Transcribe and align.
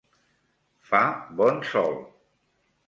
Fa 0.91 1.03
bon 1.43 1.63
sol. 1.73 1.95